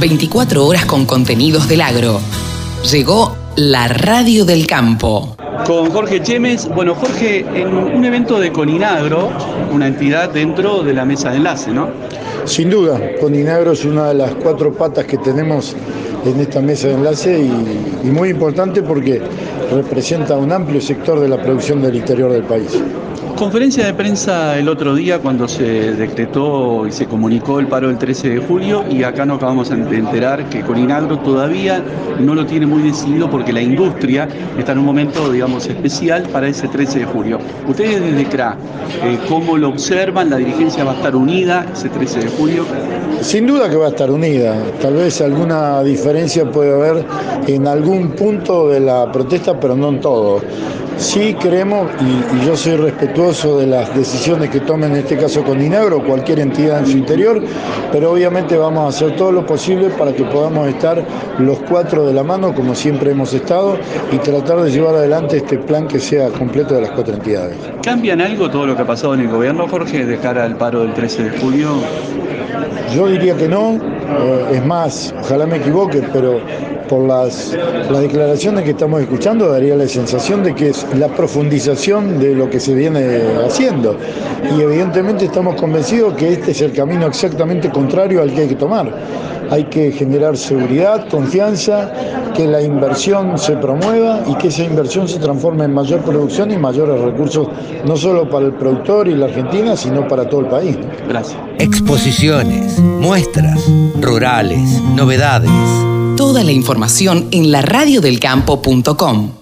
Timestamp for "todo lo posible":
59.16-59.88